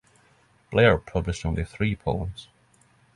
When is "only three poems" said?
1.45-2.47